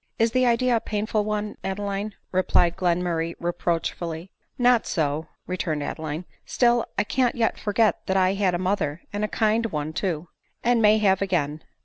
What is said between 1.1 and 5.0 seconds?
one, Adeline?" replied Glen murray reproachfully." Not